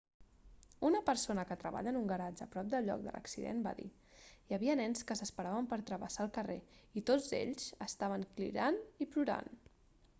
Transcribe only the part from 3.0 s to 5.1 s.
de l'accident va dir hi havia nens